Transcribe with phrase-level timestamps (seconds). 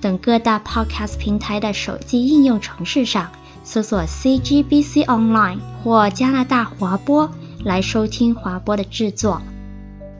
[0.00, 3.30] 等各大 Podcast 平台的手机应用程式上
[3.64, 7.30] 搜索 CGBC Online 或加拿大华播
[7.64, 9.40] 来收听华播的制作。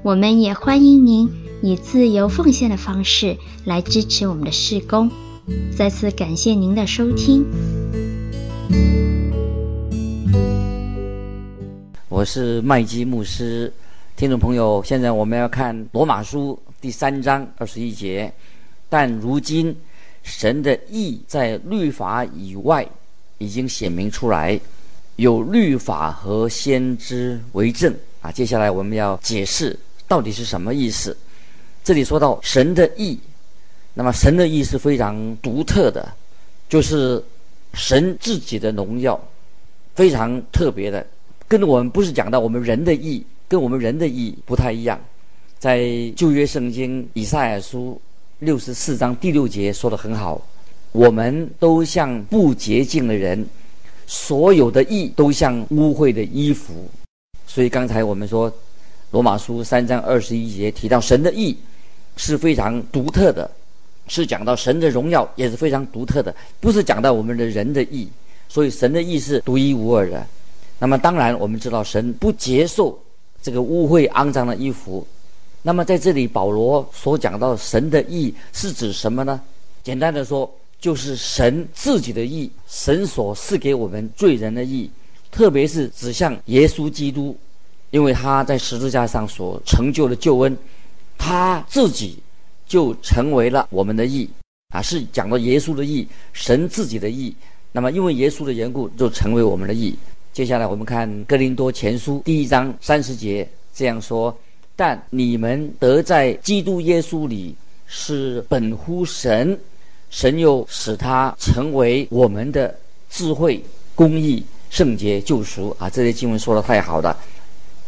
[0.02, 1.30] 我们也欢迎您
[1.62, 5.10] 以自由奉献的方式来支持我们的事工。
[5.76, 7.44] 再次感谢您的收听。
[12.08, 13.72] 我是麦基牧师。
[14.16, 18.32] 听众朋友，现在我们要看罗马书第三章二十一节。
[18.88, 19.76] 但如今，
[20.22, 22.86] 神的意在律法以外
[23.38, 24.58] 已经显明出来，
[25.16, 28.30] 有律法和先知为证啊。
[28.30, 31.16] 接下来我们要解释到底是什么意思。
[31.84, 33.18] 这里说到神的意，
[33.94, 36.12] 那么神的意是非常独特的，
[36.68, 37.22] 就是
[37.74, 39.20] 神自己的荣耀，
[39.94, 41.06] 非常特别的，
[41.46, 43.24] 跟我们不是讲到我们人的意。
[43.48, 45.00] 跟我们人的意不太一样，
[45.56, 48.02] 在旧约圣经以赛亚书
[48.40, 50.38] 六十四章第六节说得很好，
[50.92, 53.42] 我们都像不洁净的人，
[54.06, 56.86] 所有的义都像污秽的衣服。
[57.46, 58.52] 所以刚才我们说
[59.10, 61.56] 罗马书三章二十一节提到神的义
[62.18, 63.50] 是非常独特的，
[64.06, 68.06] 是讲到神的荣耀也是非常独特的，不是讲到我们的人的义。
[68.50, 70.26] 所以神的义是独一无二的。
[70.78, 72.98] 那么当然我们知道神不接受。
[73.42, 75.06] 这个污秽肮脏的衣服，
[75.66, 79.40] 那么在这里保罗所讲到神的义是指什么呢？
[79.82, 84.88] 简单的说，就是神自己的义，神所赐给我们罪人的义，
[85.28, 87.36] 特别是指向耶稣基督，
[87.90, 90.56] 因为他在十字架上所成就的救恩，
[91.18, 92.16] 他自己
[92.68, 94.30] 就成为了我们的义
[94.68, 97.34] 啊，是讲到耶稣的义，神自己的义。
[97.72, 99.98] 那么因为耶稣的缘故，就成为我们的义。
[100.32, 104.32] 接下来我们看《哥林多前书》第一章三十节这样说
[104.76, 107.56] ：“但你们得在基督耶稣里
[107.86, 109.58] 是本乎神，
[110.10, 112.72] 神又使他成为我们的
[113.08, 113.64] 智慧、
[113.94, 117.16] 公义、圣洁、救赎。”啊，这些经文说的太好了，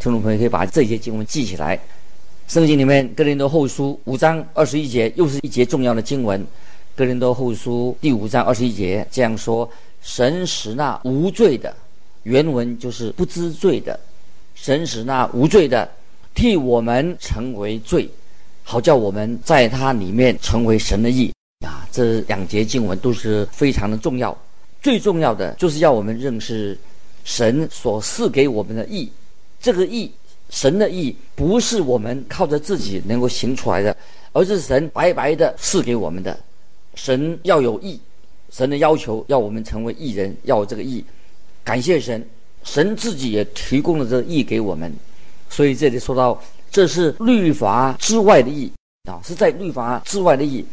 [0.01, 1.79] 听众朋友可以把这些经文记起来。
[2.47, 6.41] 圣经里面《哥林多后书》五章二十一节又是一节重要的经文，
[6.97, 9.71] 《哥林多后书》第五章二十一节这样说
[10.01, 11.75] ：“神使那无罪的。”
[12.25, 14.01] 原文就是不知罪的，
[14.55, 15.87] 神使那无罪的
[16.39, 18.09] 替我们成为罪，
[18.63, 21.33] 好叫我们在他里面成为神的义
[21.67, 21.83] 啊！
[21.91, 24.39] 这两节经文都是非常的重要。
[24.81, 26.79] 最重要的就是要我们认识
[27.25, 29.11] 神所赐给我们的义。
[29.61, 30.13] 这个义，
[30.49, 33.97] 神的义不是我们靠着自己能够行出来的，
[34.33, 36.39] 而是神白白的赐给我们的。
[36.95, 37.99] 神要有义，
[38.53, 41.05] 神的要求要我们成为义人，要有这个义。
[41.65, 42.25] 感谢神，
[42.63, 44.95] 神自己也提供了这个义给我们，
[45.49, 48.71] 所以这里说到这是律法之外的义
[49.11, 50.65] 啊，是在律法之外的义，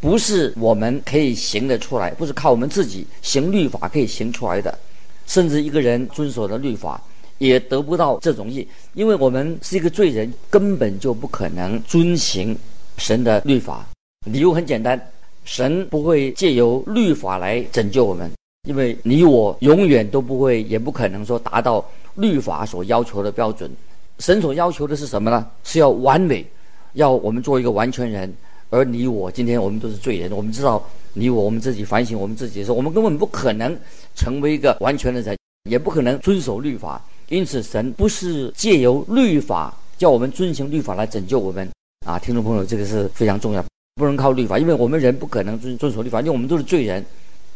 [0.00, 4.78] 不是我们可以行得出来，不是靠我们自己行律法可以行出来的，
[5.26, 7.02] 甚至一个人遵守了律法
[7.38, 12.56] 也得不到这种义，因为我们是一个罪人，根本就不可能遵行
[12.96, 13.86] 神的律法。
[14.26, 15.00] 理由很简单，
[15.44, 18.30] 神不会借由律法来拯救我们。
[18.68, 21.82] 因为你我永远都不会，也不可能说达到
[22.16, 23.70] 律法所要求的标准。
[24.20, 25.46] 神所要求的是什么呢？
[25.64, 26.46] 是要完美，
[26.92, 28.32] 要我们做一个完全人。
[28.68, 30.80] 而你我今天我们都是罪人，我们知道
[31.14, 33.76] 你我我们自己反省我们自己的时候，我们根本不可能
[34.14, 35.36] 成为一个完全的人，
[35.68, 37.02] 也不可能遵守律法。
[37.30, 41.68] 因此，神不是借由律法叫我们遵行律法来拯救我们
[42.06, 42.18] 啊！
[42.18, 43.64] 听众朋友，这个是非常重要，
[43.94, 47.04] 不能靠律法，因为我们人不可能遵遵守律法，因为我们都是罪人。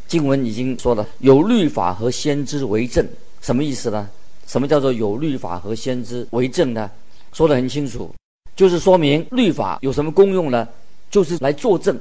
[0.07, 3.07] 经文已经说了，有律法和先知为证，
[3.41, 4.09] 什么意思呢？
[4.47, 6.91] 什么叫做有律法和先知为证呢？
[7.33, 8.15] 说得很清楚，
[8.55, 10.69] 就是说明律法有什么功用呢？
[11.11, 11.99] 就是来作证，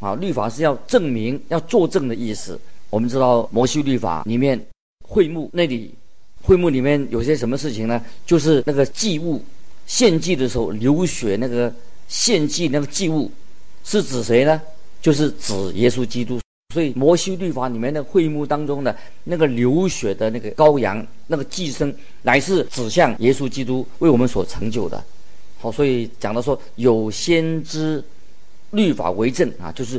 [0.00, 2.58] 啊，律法是要证明、要作证的意思。
[2.90, 4.58] 我们知道摩西律法里面
[5.06, 5.94] 会幕那里，
[6.42, 8.02] 会幕里面有些什么事情呢？
[8.26, 9.42] 就是那个祭物
[9.86, 11.72] 献祭的时候流血，那个
[12.08, 13.30] 献祭那个祭物
[13.84, 14.60] 是指谁呢？
[15.00, 16.40] 就是指耶稣基督。
[16.74, 18.94] 所以摩西律法里面的会幕当中的
[19.24, 25.02] 那个流血的那个羔羊，那个祭牲，乃是指向耶稣基督为我们所成就的。
[25.58, 28.04] 好，所以讲到说有先知
[28.72, 29.98] 律法为证啊，就是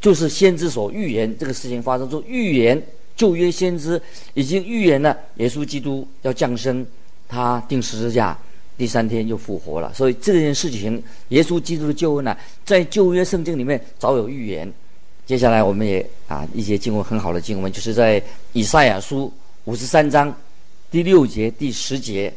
[0.00, 2.82] 就是先知所预言这个事情发生，说预言
[3.14, 4.00] 旧约先知
[4.32, 6.84] 已经预言了耶稣基督要降生，
[7.28, 8.36] 他钉十字架，
[8.78, 9.92] 第三天又复活了。
[9.92, 14.72] 所以这件事情，耶稣基督的救恩呢，在旧约圣经里面早有预言。
[15.30, 18.20] 接下来我们也啊一些经文很好的经文，就是在
[18.52, 19.32] 以赛亚书
[19.62, 20.34] 五十三章
[20.90, 22.34] 第六节第十节，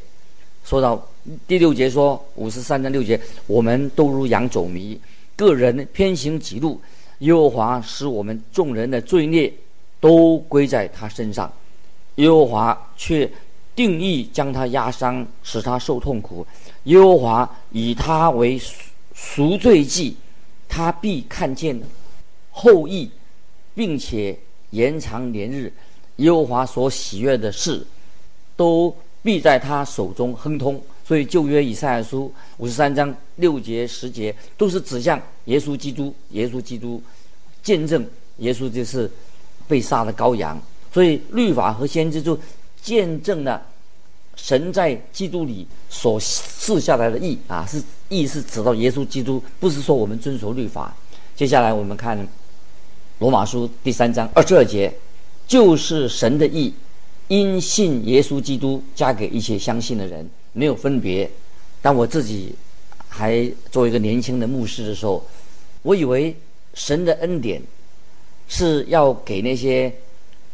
[0.63, 1.04] 说到
[1.48, 4.95] 第六节说五十三章六节，我们都如羊走迷，
[5.36, 6.80] 个人偏行己路。
[7.18, 9.51] 耶和华使我们众人的罪孽
[10.00, 11.51] 都归在他身上，
[12.18, 13.28] 耶和华却
[13.75, 16.46] 定义将他压伤，使他受痛苦。
[16.84, 18.62] 耶和华以他为
[19.16, 20.16] 赎罪祭，
[20.69, 21.81] 他必看见
[22.54, 23.10] 后裔，
[23.76, 24.40] 并且
[24.70, 25.74] 延长年日。
[26.18, 27.86] 耶和华所喜悦的事，
[28.56, 30.80] 都必在他手中亨通。
[31.06, 37.02] 所以旧约以赛亚书五十三章六节十节都是指向耶稣基督，耶稣基督
[37.62, 38.08] 见证
[38.38, 39.10] 耶稣就是
[39.68, 40.62] 被杀的羔羊。
[40.94, 42.40] 所以律法和先知就
[42.82, 43.60] 见证了
[44.36, 50.96] 神在基督里所赐下来的义啊，是义是指到耶稣基督，不是说我们遵守律法。
[51.36, 52.28] 接下来我们看
[53.19, 54.92] 罗马书第三章二十二节，
[55.48, 56.74] 就是神的意，
[57.27, 60.27] 因信耶稣基督加给一切相信的人。
[60.51, 61.30] 没有分别。
[61.81, 62.54] 当我自己
[63.07, 65.24] 还做一个年轻的牧师的时候，
[65.83, 66.36] 我以为
[66.74, 67.62] 神的恩典
[68.48, 69.94] 是要给那些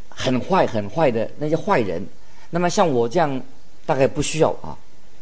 [0.09, 2.06] 很坏、很坏的那些坏人。
[2.50, 3.41] 那么像我这样，
[3.85, 4.77] 大概不需要啊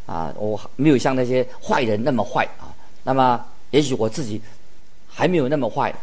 [0.06, 2.74] 啊，我没有像那些坏人那么坏啊。
[3.04, 4.42] 那么也许我自己
[5.08, 5.94] 还没有那么坏，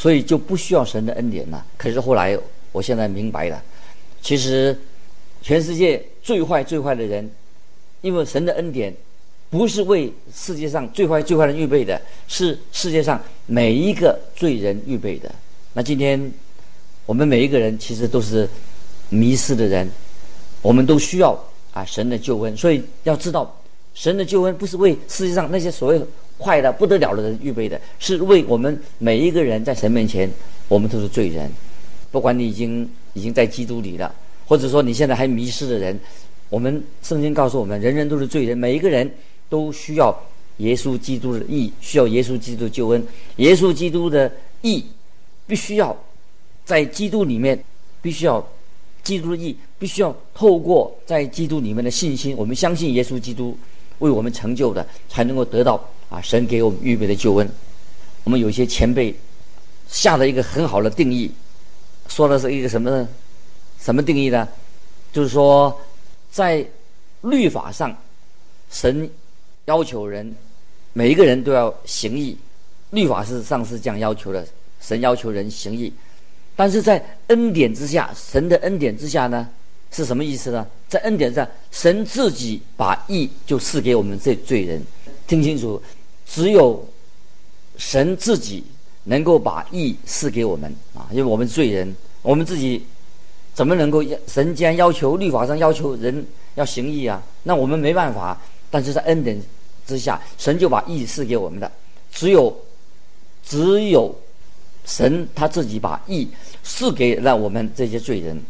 [0.00, 1.62] 所以就不需要神的恩典了。
[1.76, 2.34] 可是后来，
[2.72, 3.62] 我现在明白了，
[4.22, 4.74] 其实
[5.42, 7.30] 全世界最坏、最坏的人。
[8.00, 8.90] 因为神的恩典，
[9.50, 15.30] 不是为世界上最坏最坏人预备的，是世界上每一个罪人预备的。
[15.74, 16.32] 那今天
[17.04, 18.48] 我们每一个人其实都是
[19.10, 19.86] 迷失的人，
[20.62, 21.38] 我们都需要
[21.74, 22.56] 啊神的救恩。
[22.56, 23.54] 所以要知道，
[23.92, 26.00] 神的救恩不是为世界上那些所谓
[26.40, 30.30] 坏的不得了的人预备的，是为我们每一个人在神面前，
[30.68, 31.50] 我们都是罪人。
[32.10, 34.12] 不管你已经已经在基督里了，
[34.46, 35.98] 或者说你现在还迷失的人。
[36.48, 39.08] 我们圣经告诉我们，人人都是罪人，每一个人
[39.48, 40.12] 都需要
[40.56, 43.06] 耶稣基督的义，需要耶稣基督的救恩。
[43.36, 44.32] 耶稣基督的
[44.62, 44.84] 义
[45.46, 45.96] 必须要
[46.64, 47.62] 在基督里面，
[48.02, 48.44] 必须要
[49.04, 53.56] 基督的义必须要透过在基督里面的信心，我们相信耶稣基督
[54.00, 57.50] 为我们成就的，才能够得到啊神给我们预备的救恩。
[58.24, 59.14] 我们有些前辈
[59.88, 61.30] 下了一个很好的定义，
[62.08, 63.08] 说的是一个什么呢？
[63.80, 64.46] 什么定义呢？
[65.12, 65.74] 就是说。
[66.32, 66.64] 在
[67.22, 67.92] 律法上，
[68.70, 69.10] 神
[69.64, 70.32] 要求人
[70.92, 72.38] 每一个人都要行义，
[72.90, 74.46] 律法是上是这样要求的。
[74.80, 75.92] 神要求人行义，
[76.54, 79.48] 但是在恩典之下，神的恩典之下呢，
[79.90, 80.64] 是什么意思呢？
[80.88, 84.80] 在恩典上，神自己把义就赐给我们这罪人。
[85.26, 85.82] 听清楚，
[86.32, 86.86] 只有
[87.76, 88.62] 神自己
[89.04, 92.86] 能够把义赐给我们啊，因为我们罪人，我们自己。
[93.52, 94.02] 怎么能够？
[94.28, 98.40] 神既然要求律法上要求人要行义啊，那我们没办法。
[98.70, 99.38] 但是在恩典
[99.84, 101.70] 之下，神就把义赐给我们的。
[102.12, 102.56] 只有
[103.44, 104.14] 只有
[104.86, 106.28] 神他自己把义
[106.62, 108.40] 赐给了我们这些罪人。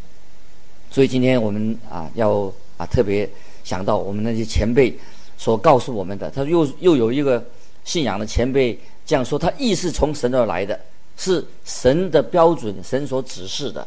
[0.90, 3.28] 所以今天我们啊要啊特别
[3.64, 4.97] 想到我们那些前辈
[5.38, 6.31] 所告诉我们的。
[6.31, 7.43] 他又又有一个
[7.90, 10.78] 信仰的前辈这样说：他义是从神而来的，
[11.16, 13.85] 是神的标准，神所指示的。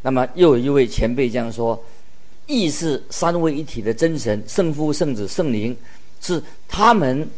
[0.00, 1.78] 那么又有一位前辈这样说
[2.48, 5.76] ：“义是三位一体的真神，圣父、圣子、圣灵，
[6.22, 7.28] 是他们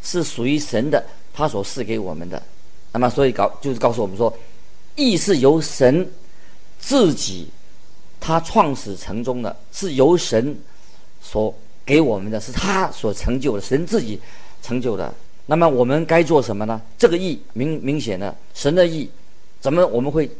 [0.00, 2.40] 是属于神的，他所赐给我们的。
[2.92, 4.32] 那么所以告就是告诉我们说，
[4.94, 6.08] 义是由神
[6.78, 7.48] 自己
[8.20, 10.56] 他创始成终的，是由神
[11.20, 11.52] 所
[11.84, 14.20] 给我们的，是他所成就的，神自己
[14.62, 15.12] 成就的。
[15.50, 16.80] 那么我们该做什么呢？
[16.98, 19.08] 这个意明明显的神的意，
[19.60, 20.30] 怎么我们会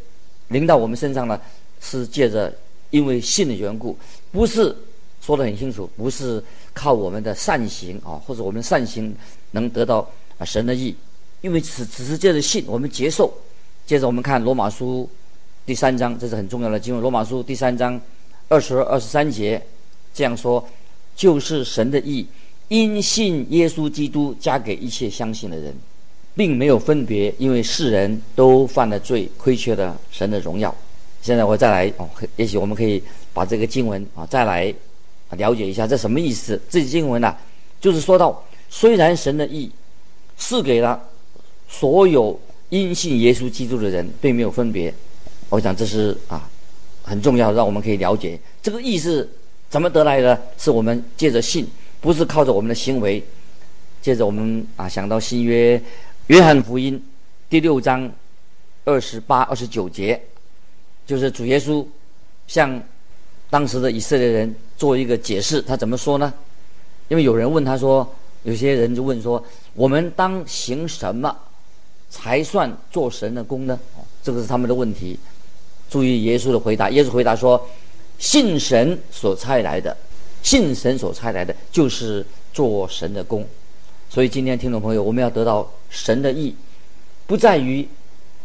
[0.48, 1.40] 临到我们身上呢？”
[1.80, 2.52] 是借着
[2.90, 3.96] 因为信的缘故，
[4.32, 4.74] 不是
[5.20, 6.42] 说得很清楚，不是
[6.74, 9.14] 靠我们的善行啊，或者我们善行
[9.52, 9.98] 能得到
[10.38, 10.92] 啊神的意，
[11.40, 13.32] 因为只只是借着信，我们接受。
[13.86, 15.08] 接着我们看罗马书
[15.64, 17.00] 第三章，这是很重要的经文。
[17.00, 17.98] 罗马书第三章
[18.48, 19.62] 二十二、二十三节
[20.12, 20.68] 这样说：
[21.14, 22.26] 就是神的意，
[22.68, 25.74] 因信耶稣基督加给一切相信的人，
[26.34, 30.74] 并没有分别，因为世人都犯了罪，亏缺了神的荣耀。
[31.22, 34.72] 现在我再来哦，也许我们可以把这个经文啊再来
[35.30, 36.60] 了解一下，这什么意思？
[36.70, 37.34] 这经文呢、
[37.80, 39.70] 就是说到，虽然神的义
[40.36, 41.02] 赐给了
[41.68, 44.92] 所有因信耶稣基督的人并没有分别。
[45.48, 46.48] 我想这是啊
[47.02, 49.28] 很重要，让我们可以了解这个义是
[49.70, 51.66] 怎么得来的，是我们借着信，
[52.00, 53.22] 不是靠着我们的行为。
[54.00, 55.80] 接着我们啊想到新约
[56.28, 57.02] 约翰福音
[57.50, 58.10] 第六章
[58.84, 60.20] 二十八、二十九节，
[61.06, 61.84] 就是主耶稣
[62.46, 62.80] 向
[63.50, 66.32] 当时的以色列人做一个解释，他怎么说呢？
[67.08, 68.08] 因为有人问他说，
[68.44, 71.36] 有些人就问说，我们当行什么
[72.08, 73.78] 才算做神的工呢？
[74.22, 75.18] 这个是他们的问题。
[75.90, 77.68] 注意耶稣的回答，耶稣回答说：
[78.18, 79.96] 信神所差来的，
[80.42, 83.46] 信神所差来的，就是做神的工。
[84.10, 86.54] 所以今天听众朋友，我们要得到神的意，
[87.26, 87.86] 不在于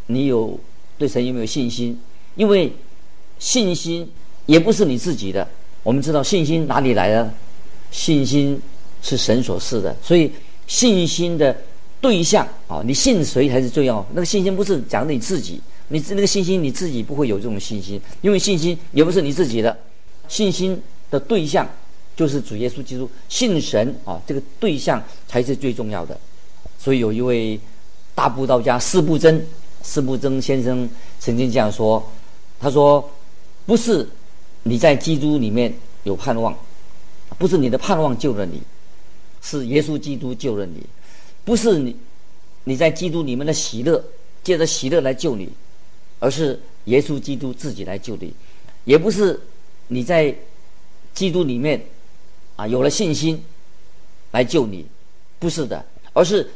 [0.07, 0.59] 你有
[0.97, 1.97] 对神有没有信心，
[2.35, 2.71] 因为
[3.39, 4.09] 信心
[4.45, 5.47] 也不是你自己的。
[5.81, 7.33] 我们知道信心哪里来的？
[7.91, 8.61] 信心
[9.01, 9.95] 是神所赐的。
[10.01, 10.29] 所以
[10.67, 11.55] 信心的
[12.01, 14.05] 对象啊，你信谁才是重要。
[14.13, 19.77] 那个信心不是讲你自己，你那个信心你自己不会有这种信心，因为信心也不是你自己的。
[20.27, 21.65] 信心的对象。
[22.15, 26.19] 就是主耶稣基督信神啊，这个对象才是最重要的。
[26.77, 27.59] 所以有一位
[28.13, 29.43] 大布道家四布真，
[29.81, 30.87] 四布真先生
[31.19, 32.03] 曾经这样说
[32.59, 33.09] ：“他说，
[33.65, 34.07] 不是
[34.61, 36.55] 你在基督里面有盼望，
[37.39, 38.61] 不是你的盼望救了你，
[39.41, 40.81] 是耶稣基督救了你；
[41.43, 41.95] 不是你
[42.65, 44.03] 你在基督里面的喜乐，
[44.43, 45.49] 借着喜乐来救你，
[46.19, 48.27] 而是耶稣基督自己来救你；
[48.83, 49.39] 也不是
[49.87, 50.35] 你在
[51.15, 51.83] 基督里面。”
[52.55, 53.41] 啊，有了信心
[54.31, 54.85] 来救你，
[55.39, 55.83] 不是的，
[56.13, 56.49] 而是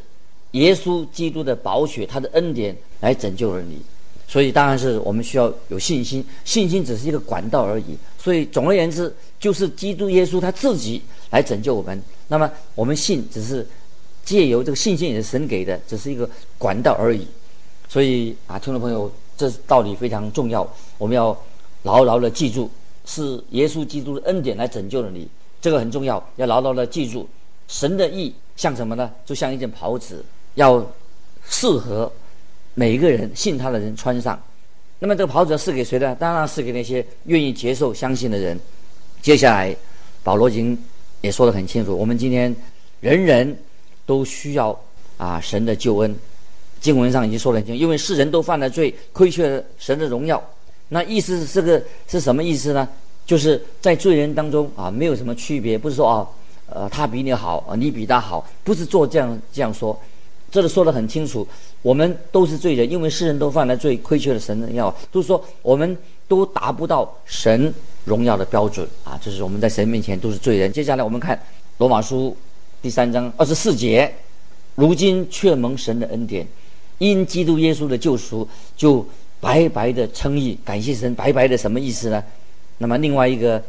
[0.52, 3.82] 耶稣基督的宝血，他的恩典来拯救了你。
[4.28, 7.98] 所以当然是我们需要有信心，信心只是一个管道而已。
[8.20, 12.02] 所以总而言之，就是基督耶稣他自己来拯救我们。
[12.28, 13.66] 那么我们信只是
[14.26, 17.26] 借由这个信心也是神给的，只是一个管道而已。
[17.88, 21.36] 所以啊，听众朋友，这道理非常重要，我们要
[21.84, 22.70] 牢牢的记住，
[23.06, 25.26] 是耶稣基督的恩典来拯救了你。
[25.68, 27.28] 这个很重要，要牢牢的记住。
[27.68, 29.12] 神的意像什么呢？
[29.26, 30.24] 就像一件袍子，
[30.56, 30.82] 要
[31.50, 32.10] 适合
[32.74, 34.42] 每一个人信他的人穿上。
[34.98, 36.16] 那么这个袍子要赐给谁呢？
[36.16, 38.58] 当然是给那些愿意接受、相信的人。
[39.22, 39.76] 接下来，
[40.24, 40.82] 保罗已经
[41.20, 42.56] 也说得很清楚：我们今天
[43.02, 43.54] 人人
[44.06, 44.80] 都需要
[45.18, 46.16] 啊神的救恩。
[46.80, 50.42] 经文上已经说得很清楚，因为世人都犯了罪，亏缺了神的荣耀。
[50.88, 52.88] 那意思是这个是什么意思呢？
[53.28, 56.28] 就是在罪人当中啊，没有什么区别，不是说啊，
[56.70, 60.00] 呃，他比你好啊，你比他好，不是做这样这样说，
[60.50, 61.46] 这里说得很清楚，
[61.82, 67.74] 我们都是罪人，因为世人都犯了罪，亏缺了神的荣耀，就是说我们都达不到神
[68.06, 70.72] 荣耀的标准啊，就是我们在神面前都是罪人。
[70.72, 71.38] 接下来我们看
[71.80, 72.34] 罗马书
[72.82, 74.10] 第三章二十四节，
[74.76, 76.48] 如今却蒙神的恩典，
[77.00, 79.06] 因基督耶稣的救赎，就
[79.42, 82.24] 白白的称义，感谢神，白白的什么意思呢？
[82.78, 83.62] 那么另外一个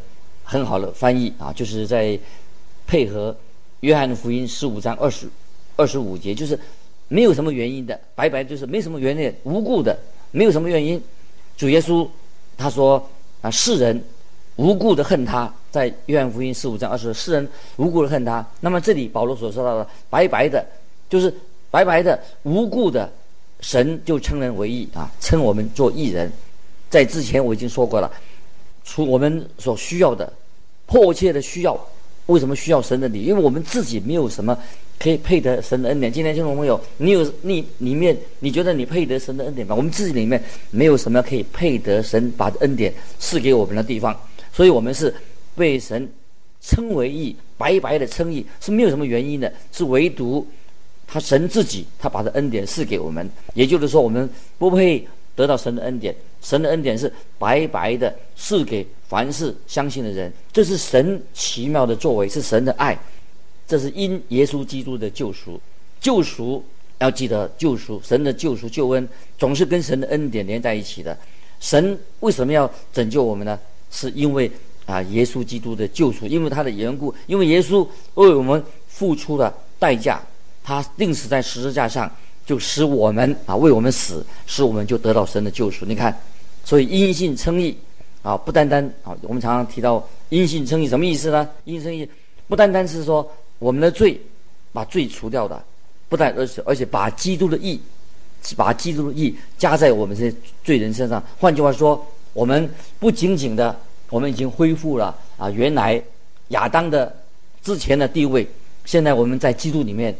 [0.45, 2.19] 很好的翻译啊，就是在
[2.87, 3.35] 配合
[3.81, 5.29] 约翰福音十五章二十
[5.77, 6.59] 二十五节，就是
[7.09, 9.99] 没有什么原因的，白白就是没什么原因，无故的，
[10.31, 11.03] 没有什么原因。
[11.57, 12.07] 主耶稣
[12.57, 13.03] 他说
[13.41, 14.03] 啊，世人
[14.57, 18.47] 无故的恨他，在约翰福音十五章二十，世人无故的恨他。
[18.61, 20.65] 那么这里保罗所说到的白白的，
[21.09, 21.33] 就是
[21.71, 23.11] 白白的无故的，
[23.61, 26.31] 神就称人为义啊，称我们做义人。
[26.91, 28.11] 在之前我已经说过了。
[28.91, 30.33] 除我们所需要的，
[30.87, 31.79] 迫切的需要，
[32.25, 33.23] 为什么需要神的礼？
[33.25, 34.59] 因为我们自己没有什么
[34.99, 36.11] 可以配得神的恩典。
[36.11, 39.75] 今天听众朋友，你有你里面，你觉得你配得神的恩典吗？
[39.75, 44.19] 我们自己里面没有什么可以配得神把恩典赐给我们的地方，
[44.55, 45.15] 所以我们是
[45.55, 46.11] 被神
[46.63, 50.47] 称为义，白白的称义，是没有什么原因的，是唯独
[51.07, 53.31] 他神自己，他把这恩典赐给我们。
[53.53, 55.07] 也就是说，我们不配。
[55.39, 62.99] 得到神的恩典，神的恩典是白白的赐给凡是相信的人，这是神奇妙的作为，是神的爱，
[63.65, 65.61] 这是因耶稣基督的救赎。
[66.01, 66.65] 救赎
[66.99, 71.17] 要记得，救赎神的救赎救恩总是跟神的恩典连在一起的。
[71.61, 73.57] 神为什么要拯救我们呢？
[73.93, 74.51] 是因为
[74.87, 80.21] 啊，耶稣基督的救赎，因为他的缘故，因为耶稣为我们付出了代价，
[80.65, 82.11] 他钉死在十字架上。
[82.49, 85.85] 就使我们啊，为我们死，使我们就得到神的救赎。
[85.85, 86.19] 你看，
[86.65, 87.77] 所以因信称义
[88.23, 91.47] 啊，不单单啊，我们常常提到因信称义，什么意思呢？
[91.67, 92.09] 因信称义
[92.47, 94.19] 不单单是说我们的罪
[94.73, 95.63] 把罪除掉的，
[96.09, 97.79] 不但而且而且把基督的义，
[98.57, 101.23] 把基督的义加在我们这些罪人身上。
[101.39, 102.03] 换句话说，
[102.33, 102.67] 我们
[102.99, 103.79] 不仅仅的，
[104.09, 106.03] 我们已经恢复了啊原来
[106.49, 107.15] 亚当的
[107.63, 108.49] 之前的地位，
[108.87, 110.17] 现在我们在基督里面。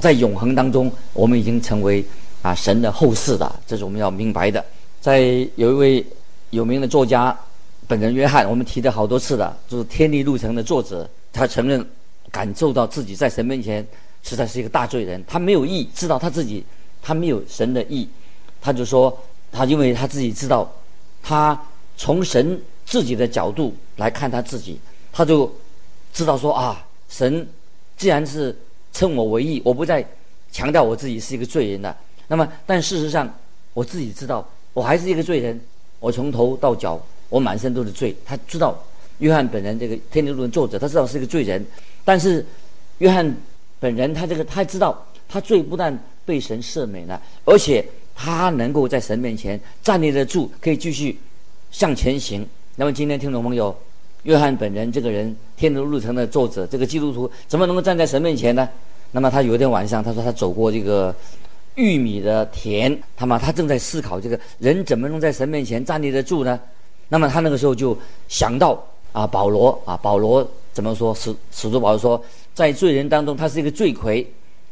[0.00, 2.04] 在永恒当中，我们已经成为
[2.42, 4.64] 啊神的后嗣的，这是我们要明白的。
[5.00, 5.20] 在
[5.56, 6.06] 有一位
[6.50, 7.36] 有名的作家
[7.86, 11.84] 本人约翰，我们提的好多次了，就是《天路历程》的作者，他承认
[12.30, 13.86] 感受到自己在神面前
[14.22, 16.64] 实在是一个大罪人，他没有义，知道他自己
[17.02, 18.08] 他没有神的义，
[18.60, 19.16] 他就说
[19.52, 20.70] 他因为他自己知道，
[21.22, 21.60] 他
[21.96, 24.80] 从神自己的角度来看他自己，
[25.12, 25.52] 他就
[26.12, 27.46] 知道说啊，神
[27.96, 28.56] 既然是
[28.94, 30.02] 称我为义，我不再
[30.50, 31.94] 强调我自己是一个罪人了。
[32.28, 33.30] 那么，但事实上
[33.74, 34.48] 我自己知道。
[34.72, 35.60] 我还是一个罪人，
[36.00, 38.12] 我从头到脚，我满身都是罪。
[38.26, 38.76] 他知道，
[39.18, 41.64] 约翰本人这个《天路》的作者，他知道是一个罪人，
[42.04, 42.44] 但是
[42.98, 43.36] 约翰
[43.78, 47.86] 本人他这个他知道，他罪不但被神赦免了，而且
[48.16, 51.16] 他能够在神面前站立得住，可以继续
[51.70, 52.44] 向前行。
[52.74, 53.76] 那么今天听众朋友，
[54.24, 58.68] 约翰本人这个人，《天路历程》的作者，这个基督徒怎么能够站在神面前呢？
[59.12, 61.14] 那么他有一天晚上，他说他走过这个。
[61.76, 66.60] 玉米的田，他嘛，他正在思考这个人怎么能在神面前站立得住呢？
[67.08, 71.12] 那么他那个时候就想到啊，保罗啊，保罗怎么说？
[71.16, 74.24] 使使徒保罗说，在罪人当中，他是一个罪魁，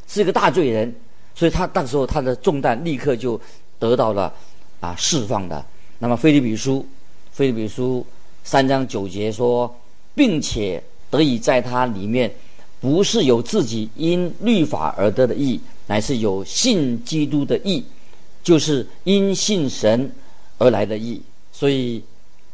[0.06, 0.94] 是一个大罪人，
[1.34, 3.40] 所以他那时候他的重担立刻就
[3.80, 4.32] 得到了
[4.78, 5.64] 啊释放的。
[5.98, 6.86] 那么腓利比书，
[7.32, 8.06] 腓利比书
[8.44, 9.74] 三章九节说，
[10.14, 12.32] 并且得以在他里面，
[12.80, 15.60] 不是有自己因律法而得的义。
[15.88, 17.84] 乃是有信基督的义，
[18.42, 20.10] 就是因信神
[20.56, 21.20] 而来的义。
[21.50, 21.98] 所以，《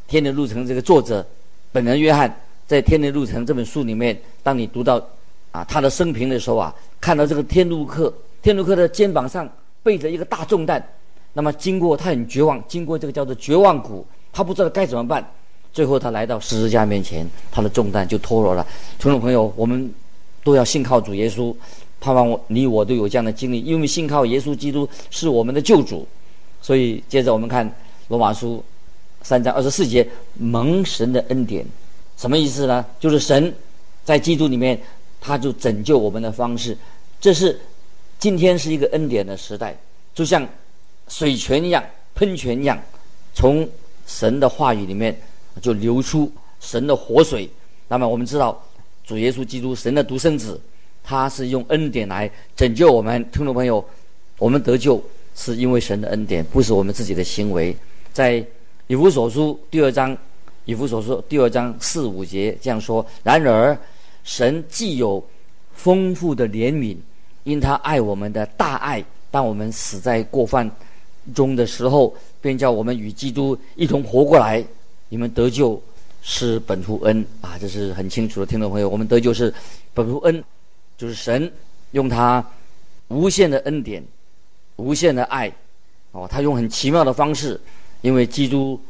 [0.08, 1.24] 天路程》这个作者
[1.70, 2.34] 本人约翰
[2.66, 5.00] 在《天路程》这本书里面，当你读到
[5.52, 9.48] 啊他的生平的时候啊，看到这个天路客，天路客的肩膀上
[9.82, 10.82] 背着一个大重担，
[11.34, 15.24] 那么经过他很绝望，经过这个叫做绝望谷，他不知道该怎么办，
[15.72, 18.66] 最后他来到十字架面前，他的重担就脱落了。
[18.98, 19.92] 听众朋友，我们
[20.42, 21.54] 都要信靠主耶稣。
[22.00, 26.06] 盼望我你我都有这样的经历，因为信靠耶稣基督是我们的救主，
[26.62, 27.68] 所以接着我们看
[28.06, 28.62] 罗马书
[29.22, 31.66] 三章二十四节，蒙神的恩典，
[32.16, 32.86] 什么意思呢？
[33.00, 33.52] 就是神
[34.04, 34.80] 在基督里面，
[35.20, 36.78] 他就拯救我们的方式，
[37.20, 37.60] 这是
[38.20, 39.76] 今天是一个恩典的时代，
[40.14, 40.46] 就像
[41.08, 41.82] 水泉一样，
[42.14, 42.80] 喷泉一样，
[43.34, 43.68] 从
[44.06, 45.20] 神的话语里面
[45.58, 47.48] 就流出神的活水。
[47.88, 48.60] 那么我们知道
[49.04, 50.60] 主耶稣基督，神的独生子。
[51.10, 53.82] 他是用恩典来拯救我们，听众朋友，
[54.36, 55.02] 我们得救
[55.34, 57.74] 是因为神的恩典，不是我们自己的行为。
[58.12, 58.44] 在
[58.88, 60.14] 以弗所书第二章，
[60.66, 63.78] 以弗所书第二章四五节这样说：然而，
[64.22, 65.24] 神既有
[65.72, 66.94] 丰富的怜悯，
[67.44, 70.70] 因他爱我们的大爱，当我们死在过犯
[71.34, 74.62] 中的时候，便叫我们与基督一同活过来。
[75.08, 75.80] 你们得救
[76.22, 79.52] 是本乎恩啊，这是很清楚的，听众朋友，我们得救是
[79.94, 80.42] 本乎恩。
[80.98, 81.48] 就是神
[81.92, 82.44] 用他
[83.06, 84.02] 无限的恩典、
[84.74, 85.48] 无限的爱，
[86.10, 87.60] 哦，他用很奇妙的方式，
[88.00, 88.80] 因为基督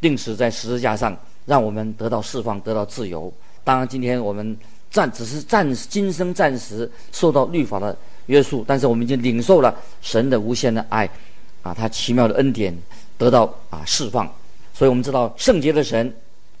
[0.00, 3.32] 钉死在十字架上，让我们得到释放、得到自由。
[3.64, 4.56] 当然，今天我们
[4.92, 11.04] 暂只是暂今生暂时受到律法的约束，但是我们已经领受了神的无限的爱，
[11.62, 12.72] 啊，他奇妙的恩典
[13.18, 14.32] 得到啊释放。
[14.76, 16.12] 所以我们知道圣洁的神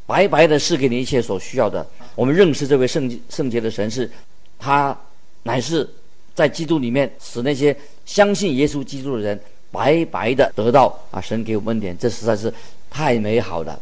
[0.06, 1.86] 白白的赐给你一切所需要的。
[2.14, 4.10] 我们认识这位圣圣洁的神是。
[4.58, 4.98] 他
[5.42, 5.86] 乃是
[6.34, 7.76] 在基督里面使那些
[8.06, 9.38] 相信耶稣基督的人
[9.70, 12.52] 白白的得到啊，神给我们恩典，这实在是
[12.88, 13.78] 太美好了。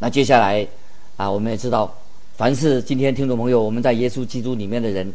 [0.00, 0.66] 那接下来
[1.16, 1.96] 啊，我们也知道，
[2.36, 5.10] 凡是今天听众朋友，我们在耶稣基督里面的人，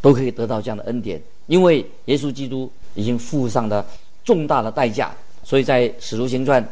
[0.00, 3.84] 都可以得到这样的恩典，因为耶稣基督已经付上了
[4.24, 5.12] 重大的代价。
[5.42, 6.64] 所以在使徒行传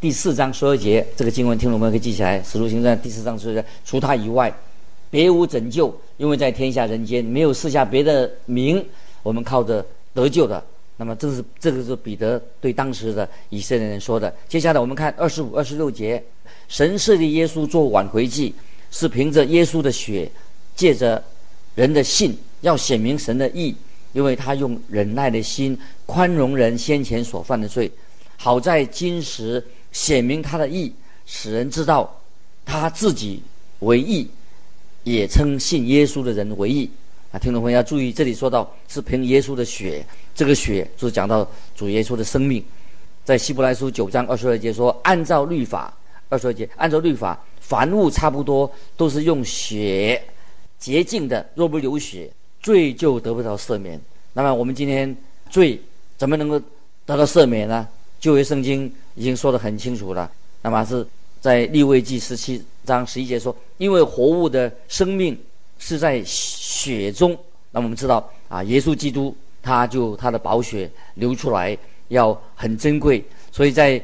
[0.00, 2.42] 第四章十二节这个经文，听众朋友可以记起来。
[2.42, 4.54] 使徒行传第四章十二节，除他以外。
[5.10, 8.84] 别无拯救，因为在天下人间没有赐下别的名，
[9.22, 10.60] 我们靠着得救的。
[10.96, 14.34] 那么，这是这个是彼得对当时的以色列人说的。
[14.48, 16.22] 接下来我们看二十五、二十六节，
[16.66, 18.52] 神设立耶稣做挽回祭，
[18.90, 20.28] 是凭着耶稣的血，
[20.74, 21.22] 借着
[21.76, 23.72] 人的信，要显明神的义，
[24.12, 27.88] 因为他用忍耐的心宽容人先前所犯的罪，
[28.36, 30.92] 好在今时显明他的义，
[31.24, 32.14] 使人知道
[32.66, 33.42] 他自己
[33.78, 34.28] 为义。
[35.04, 36.90] 也称信耶稣的人为义
[37.30, 37.38] 啊！
[37.38, 40.02] 听众朋友要注意，这里说到是凭耶稣的血，
[40.34, 42.64] 这个血就是讲到主耶稣的生命。
[43.22, 45.94] 在希伯来书九章二十二节说，按照律法，
[46.30, 50.22] 二十二节按照律法，凡物差不多都是用血
[50.78, 52.30] 洁净的，若不流血，
[52.62, 54.00] 罪就得不到赦免。
[54.32, 55.14] 那么我们今天
[55.50, 55.78] 罪
[56.16, 56.58] 怎么能够
[57.04, 57.86] 得到赦免呢？
[58.24, 60.30] 旧约圣经已经说得很清楚了。
[60.62, 61.06] 那么是
[61.42, 62.64] 在立位记十七。
[62.86, 65.38] 章十一节说：“因为活物的生命
[65.78, 67.36] 是在血中。”
[67.70, 71.76] 那我们知道啊，耶稣基督他就他的宝血流出来，
[72.08, 73.22] 要很珍贵。
[73.52, 74.02] 所以在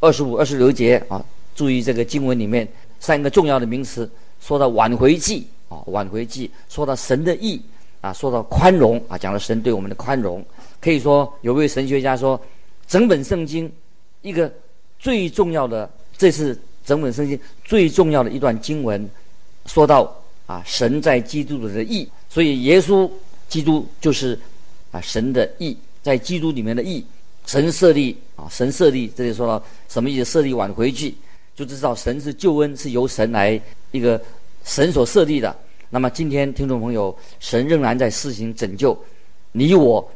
[0.00, 1.22] 二十五、二十六节啊，
[1.54, 2.66] 注意这个经文里面
[3.00, 7.60] 三个重要的名词，说到挽回祭啊，挽回祭，说到神的义
[8.00, 10.42] 啊，说到宽容啊，讲了神对我们的宽容。
[10.80, 12.40] 可以说，有位神学家说，
[12.88, 13.70] 整本圣经
[14.22, 14.52] 一个
[14.98, 19.08] 最重要的，这是整本圣经最重要的一段经文，
[19.66, 20.12] 说到
[20.46, 23.08] 啊，神在基督里的义，所以耶稣
[23.48, 24.36] 基督就是
[24.90, 27.04] 啊神的义，在基督里面的义。
[27.46, 30.24] 神设立啊，神设立，这里说到什么意思？
[30.32, 31.14] 设立挽回去，
[31.56, 33.58] 就知道神是救恩，是由神来
[33.90, 34.20] 一个
[34.64, 35.56] 神所设立的。
[35.88, 38.94] 那么今天听众朋友，神仍然在施行拯救，
[39.52, 40.06] 你我，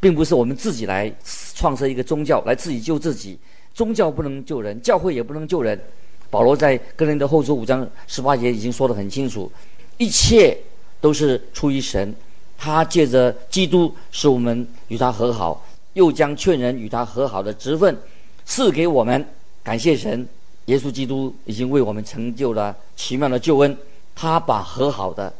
[0.00, 1.12] 并不是我们自己来
[1.54, 3.38] 创设一个宗教来自己救自己，
[3.74, 5.78] 宗教不能救人，教会也不能救人。
[6.30, 9.50] 保罗在哥林多后书五章十八节已经说得很清楚，
[9.98, 10.56] 一切
[11.00, 12.14] 都是出于神，
[12.56, 15.66] 他借着基督使我们与他和好。
[15.94, 17.98] 又将劝人与他和好的职分
[18.44, 19.26] 赐给我们，
[19.64, 20.24] 感谢神，
[20.66, 23.76] 耶稣基督已经为我们成就了奇妙的救恩。
[24.14, 25.32] 他把和好的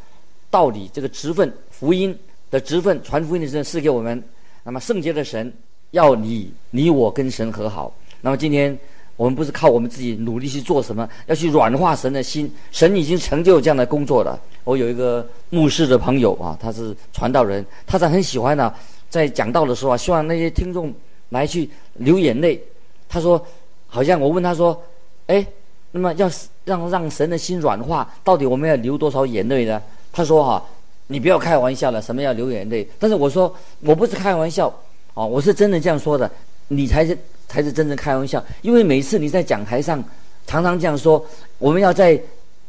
[0.50, 2.18] 道理，这个职分、福音
[2.50, 4.20] 的职分、传福音的职分赐给我们。
[4.64, 5.52] 那么圣洁的神
[5.90, 7.92] 要你、你我跟神和好。
[8.20, 8.76] 那么今天
[9.16, 12.50] 我们不是靠我们自己努力去做什么，要去软化神的心。
[12.70, 14.38] 神已经成就这样的工作了。
[14.64, 18.72] 我有一个牧师的朋友啊，他是传道人，他是很喜欢呢。
[19.08, 20.92] 在讲道的时候啊，希望那些听众
[21.30, 22.62] 来去流眼泪。
[23.08, 23.44] 他说，
[23.88, 24.80] 好像我问他说，
[25.26, 25.44] 哎，
[25.90, 26.30] 那么要
[26.64, 29.82] 让让神的心软化，到底我们要流多少眼泪呢？
[30.12, 30.64] 他说哈，
[31.10, 32.86] 你不要开玩笑了，什么要流眼泪？
[33.00, 34.72] 但是我说我不是开玩笑，
[35.14, 36.30] 哦，我是真的这样说的，
[36.68, 37.18] 你才是
[37.48, 38.42] 才是真正开玩笑。
[38.62, 40.02] 因为每次你在讲台上
[40.46, 41.26] 常常这样说，
[41.58, 42.16] 我们要在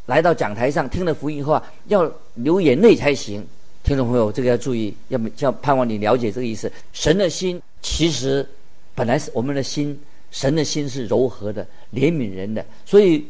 [0.08, 3.45] 来到讲台上听了福音以后啊，要流眼泪才行。
[3.84, 6.71] 听众朋友，这个要注意，要要盼望你了解这个意思。
[6.93, 8.43] 神的心其实
[8.95, 9.99] 本来是我们的心，
[10.32, 12.65] 神的心是柔和的、怜悯人的。
[12.86, 13.23] 所以，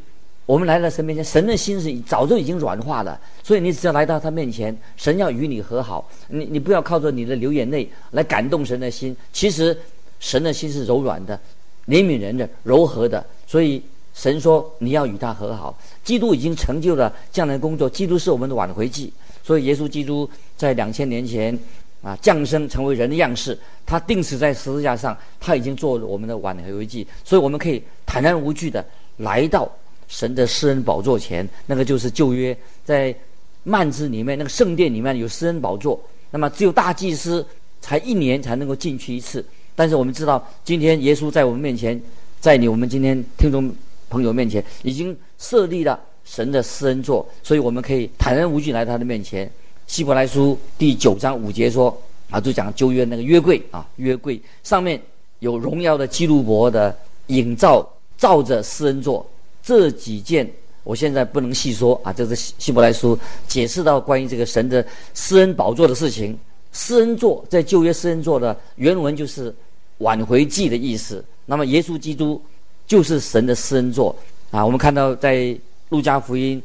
[0.46, 3.20] 我们来到神面前，神的心是早就已经软化了。
[3.44, 6.10] 所以，你只要来到他面前，神要与你和好。
[6.28, 9.16] 你你不要靠着你的流眼泪来感动神的心。
[9.32, 9.78] 其实，
[10.20, 11.40] 神的心是柔软的、
[11.88, 13.24] 怜悯人的、柔和的。
[13.48, 13.82] 所以，
[14.14, 15.78] 神说你要与他和好。
[16.04, 17.90] 基督已经成就了这样的工作。
[17.90, 19.14] 基督是我们的挽回祭。
[19.44, 21.58] 所以，耶稣基督在两千年前
[22.02, 28.86] 啊降生成为人的样式，他钉死在十字架上，他已经做了我们的挽回祭，所以我们可以坦然无惧的
[29.18, 29.72] 来到
[30.12, 31.48] 神的施恩宝座前。
[31.66, 33.16] 那个就是旧约在
[33.64, 35.98] 幔子里面那个圣殿里面有施恩宝座，
[36.32, 37.46] 那么只有大祭司
[37.80, 39.44] 才一年才能够进去一次。
[39.76, 42.00] 但是我们知道，今天耶稣在我们面前，
[42.42, 43.74] 在你我们今天听众
[44.10, 45.98] 朋友面前已经设立了。
[46.24, 49.52] 神的施恩座，所以我们可以坦然无惧来到他的面前。
[49.88, 55.02] 希伯来书第九章五节说啊，就讲旧约那个约柜啊，约柜上面
[55.40, 56.96] 有荣耀的基路伯的
[57.28, 57.86] 影照，
[58.18, 59.28] 照着施恩座。
[59.64, 60.50] 这几件
[60.84, 66.38] 我现在不能细说啊，这是希伯来书解释到关于这个神的施恩宝座的事情。
[66.72, 69.54] 施恩座在旧约施恩座的原文就是
[69.98, 71.24] 挽回祭的意思。
[71.46, 72.42] 那么耶稣基督
[72.88, 74.16] 就是神的施恩座
[74.52, 75.58] 啊，我们看到在。
[75.92, 76.64] 路加福音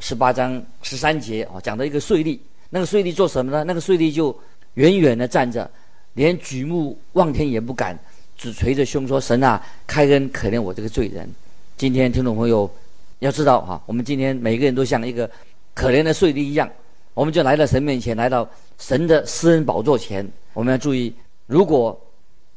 [0.00, 2.36] 十八章十三节啊，讲的一个税吏，
[2.70, 3.62] 那个税吏做什么呢？
[3.62, 4.36] 那个税吏就
[4.74, 5.70] 远远的站着，
[6.14, 7.96] 连举目望天也不敢，
[8.36, 11.32] 只捶着胸说：“神啊，开恩可怜我这个罪人。”
[11.76, 12.70] 今天听众朋友
[13.18, 15.28] 要知道哈，我们今天每个人都像一个
[15.74, 16.70] 可怜的税吏一样，
[17.14, 20.26] 我们就来到神面前，来到神的私人宝座前。
[20.52, 21.12] 我们要注意，
[21.46, 22.00] 如果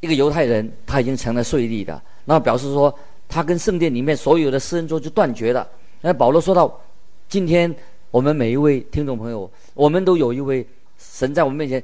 [0.02, 2.94] 一个犹太人他已经成了税吏的，那表示说
[3.28, 5.68] 他跟圣殿里面所有的私人座就断绝了。
[6.00, 6.80] 那保罗说到，
[7.28, 7.74] 今天
[8.12, 10.66] 我们每一位听众朋友，我们都有一位
[11.00, 11.84] 神在我们面前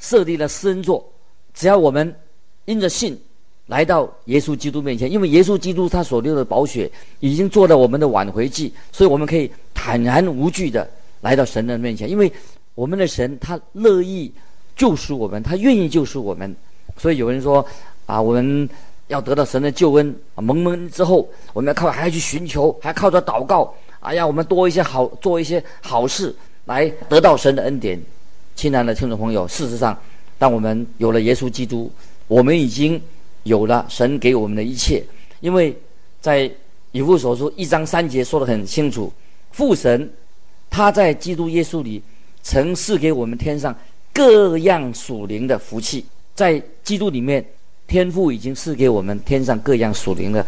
[0.00, 1.08] 设立了私人座，
[1.54, 2.12] 只要我们
[2.64, 3.16] 因着信
[3.66, 10.88] 来到耶稣基督面前，因为耶稣基督他所流的宝血已经做了我们的挽回祭，所以我们可以坦然无惧的
[11.20, 12.30] 来到神的面前，因为
[12.74, 14.32] 我们的神他乐意
[14.76, 16.54] 救赎我们，他愿意救赎我们，
[16.96, 17.64] 所以有人说
[18.06, 18.68] 啊，我们。
[19.08, 23.74] 要得到神的救恩啊，蒙蒙之后，我们要靠还要去寻求，还靠着祷告。
[24.00, 28.00] 哎呀，我们多一些好，做一些好事，来得到神的恩典。
[28.54, 29.94] 亲爱的听众朋友，事实上，
[30.38, 31.92] 当我们有了耶稣基督，
[32.26, 32.98] 我们已经
[33.44, 35.02] 有了神给我们的一切。
[35.40, 35.76] 因为
[36.20, 36.50] 在
[36.92, 39.12] 以弗所书一章三节说得很清楚，
[39.50, 40.10] 父神
[40.70, 42.02] 他在基督耶稣里
[42.42, 43.74] 曾赐给我们天上
[44.12, 47.44] 各样属灵的福气，在基督里面。
[47.88, 50.46] 天父已经赐给我们天上各样属灵的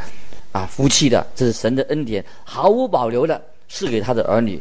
[0.50, 4.58] 啊福气的，这是神的恩典，毫无保留的赐给他的儿女。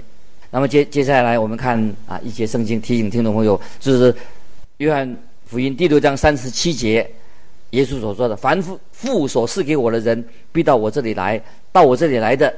[0.52, 4.13] 那么接接下来我们看啊一节圣经，提醒听众朋友，就是
[4.78, 7.10] 约翰福音第六章三十七节
[7.73, 11.39] 耶稣所说的：“凡父父所赐给我的人，必到我这里来；
[11.71, 12.53] 到我这里来的，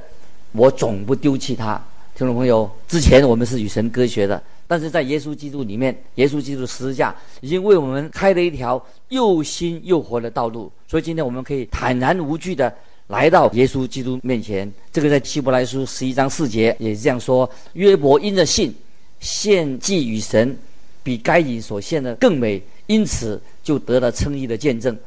[0.51, 1.82] 我总不丢弃他。”
[2.15, 10.71] 听众朋友，之前我们是与神隔绝的，但是在耶稣基督里面，耶稣基督十字架已经为我们开了一条又新又活的道路。
[10.88, 12.73] 所以今天我们可以坦然无惧的
[13.08, 14.71] 来到耶稣基督面前。
[14.91, 18.73] 这个在希伯来书十一章四节也是这样说：约伯因着信
[19.19, 20.58] 献祭与神，
[21.04, 24.98] 比该隐所献的更美，因此就得了称义的见证，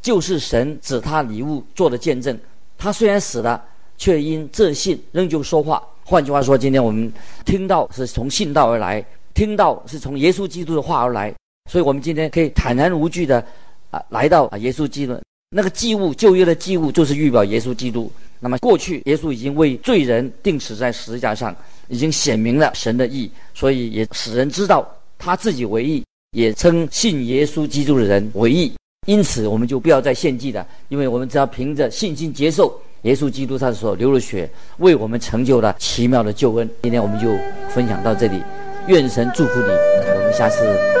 [0.00, 2.38] 就是神指他礼物做的见证。
[2.76, 3.62] 他虽然死了，
[3.96, 5.82] 却因这信仍旧说话。
[6.04, 7.12] 换句话说，今天我们
[7.44, 11.32] 听到是从信道而来，听到是从耶稣基督的话而来，
[11.70, 13.44] 所以我们今天可以坦然无惧的
[13.90, 15.18] 啊来到啊耶稣基督。
[15.54, 18.10] 那个祭物，旧约的祭物就是预表耶稣基督。
[18.40, 21.54] 那么过去耶稣已经为罪人定死在十字架上，
[21.88, 24.84] 已经显明了神的义，所以也使人知道
[25.18, 28.72] 他自己为义，也称信耶稣基督的人为义。
[29.06, 36.68] 因此，我们就不要再献祭了，因为我们只要凭着信心接受耶稣基督他所流的血，为我们成就了奇妙的救恩。
[36.82, 37.28] 今天我们就
[37.68, 38.42] 分享到这里，
[38.86, 40.58] 愿神祝福你，我们下次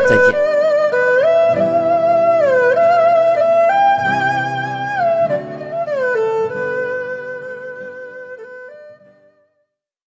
[0.08, 0.51] 再见。